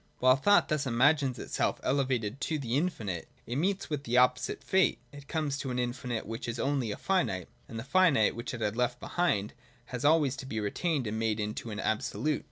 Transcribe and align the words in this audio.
While 0.17 0.35
thought 0.35 0.67
thus 0.69 0.87
imagines 0.87 1.37
itself 1.37 1.79
elevated 1.83 2.41
to 2.41 2.57
the 2.57 2.75
infinite, 2.75 3.27
it 3.45 3.57
meets 3.57 3.87
with 3.87 4.03
the 4.03 4.17
opposite 4.17 4.63
fate: 4.63 4.97
it 5.11 5.27
comes 5.27 5.59
to 5.59 5.69
an 5.69 5.77
infinite 5.77 6.25
which 6.25 6.47
is 6.47 6.59
only 6.59 6.91
a 6.91 6.97
finite, 6.97 7.47
and 7.69 7.77
the 7.77 7.83
finite, 7.83 8.35
which 8.35 8.55
it 8.55 8.61
had 8.61 8.75
left 8.75 8.99
behind, 8.99 9.53
has 9.93 10.03
always 10.03 10.35
to 10.37 10.47
be 10.47 10.59
retained 10.59 11.05
and 11.05 11.19
made 11.19 11.39
into 11.39 11.69
an 11.69 11.79
absolute. 11.79 12.39